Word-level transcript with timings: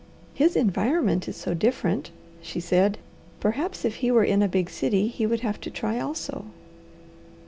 "His 0.33 0.55
environment 0.55 1.27
is 1.27 1.35
so 1.37 1.53
different," 1.53 2.09
she 2.41 2.59
said. 2.59 2.97
"Perhaps 3.39 3.85
if 3.85 3.97
he 3.97 4.09
were 4.09 4.23
in 4.23 4.41
a 4.41 4.47
big 4.47 4.67
city, 4.71 5.07
he 5.07 5.27
would 5.27 5.41
have 5.41 5.61
to 5.61 5.69
try 5.69 5.99
also." 5.99 6.45